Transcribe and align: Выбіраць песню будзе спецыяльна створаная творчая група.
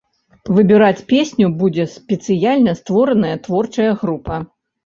Выбіраць 0.59 1.05
песню 1.11 1.51
будзе 1.59 1.85
спецыяльна 1.97 2.75
створаная 2.81 3.37
творчая 3.49 3.91
група. 4.05 4.43